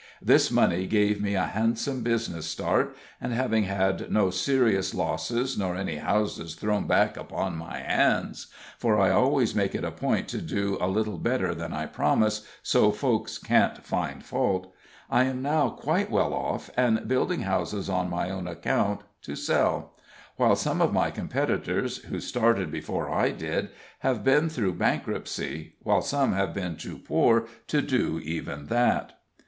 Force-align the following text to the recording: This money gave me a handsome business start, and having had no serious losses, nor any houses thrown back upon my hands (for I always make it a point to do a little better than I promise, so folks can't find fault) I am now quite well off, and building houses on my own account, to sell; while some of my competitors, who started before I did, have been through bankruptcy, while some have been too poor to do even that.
This 0.19 0.49
money 0.49 0.87
gave 0.87 1.21
me 1.21 1.35
a 1.35 1.43
handsome 1.45 2.01
business 2.01 2.47
start, 2.47 2.95
and 3.21 3.33
having 3.33 3.65
had 3.65 4.11
no 4.11 4.31
serious 4.31 4.95
losses, 4.95 5.55
nor 5.59 5.75
any 5.75 5.97
houses 5.97 6.55
thrown 6.55 6.87
back 6.87 7.17
upon 7.17 7.55
my 7.55 7.77
hands 7.77 8.47
(for 8.79 8.99
I 8.99 9.11
always 9.11 9.53
make 9.53 9.75
it 9.75 9.83
a 9.83 9.91
point 9.91 10.27
to 10.29 10.41
do 10.41 10.75
a 10.81 10.87
little 10.87 11.19
better 11.19 11.53
than 11.53 11.71
I 11.71 11.85
promise, 11.85 12.41
so 12.63 12.91
folks 12.91 13.37
can't 13.37 13.85
find 13.85 14.25
fault) 14.25 14.73
I 15.07 15.25
am 15.25 15.43
now 15.43 15.69
quite 15.69 16.09
well 16.09 16.33
off, 16.33 16.71
and 16.75 17.07
building 17.07 17.41
houses 17.41 17.87
on 17.87 18.09
my 18.09 18.31
own 18.31 18.47
account, 18.47 19.01
to 19.21 19.35
sell; 19.35 19.95
while 20.35 20.55
some 20.55 20.81
of 20.81 20.91
my 20.91 21.11
competitors, 21.11 21.97
who 22.05 22.19
started 22.19 22.71
before 22.71 23.11
I 23.11 23.29
did, 23.29 23.69
have 23.99 24.23
been 24.23 24.49
through 24.49 24.73
bankruptcy, 24.73 25.73
while 25.83 26.01
some 26.01 26.33
have 26.33 26.55
been 26.55 26.75
too 26.75 26.97
poor 26.97 27.45
to 27.67 27.83
do 27.83 28.17
even 28.19 28.65
that. 28.65 29.19